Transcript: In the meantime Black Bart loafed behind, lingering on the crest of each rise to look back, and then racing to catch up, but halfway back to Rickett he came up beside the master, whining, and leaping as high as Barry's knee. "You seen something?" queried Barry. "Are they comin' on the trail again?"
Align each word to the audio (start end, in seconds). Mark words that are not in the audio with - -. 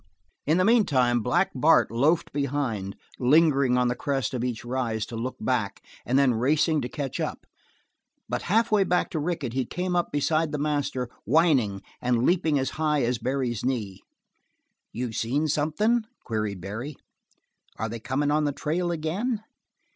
In 0.47 0.57
the 0.57 0.65
meantime 0.65 1.21
Black 1.21 1.51
Bart 1.53 1.91
loafed 1.91 2.33
behind, 2.33 2.95
lingering 3.19 3.77
on 3.77 3.87
the 3.87 3.93
crest 3.93 4.33
of 4.33 4.43
each 4.43 4.65
rise 4.65 5.05
to 5.05 5.15
look 5.15 5.35
back, 5.39 5.79
and 6.07 6.17
then 6.17 6.33
racing 6.33 6.81
to 6.81 6.89
catch 6.89 7.19
up, 7.19 7.45
but 8.27 8.41
halfway 8.49 8.83
back 8.83 9.11
to 9.11 9.19
Rickett 9.19 9.53
he 9.53 9.63
came 9.63 9.95
up 9.95 10.11
beside 10.11 10.51
the 10.51 10.57
master, 10.57 11.07
whining, 11.23 11.83
and 12.01 12.25
leaping 12.25 12.57
as 12.57 12.71
high 12.81 13.03
as 13.03 13.19
Barry's 13.19 13.63
knee. 13.63 14.01
"You 14.91 15.11
seen 15.11 15.47
something?" 15.47 16.05
queried 16.23 16.59
Barry. 16.61 16.95
"Are 17.77 17.87
they 17.87 17.99
comin' 17.99 18.31
on 18.31 18.45
the 18.45 18.51
trail 18.53 18.89
again?" 18.91 19.43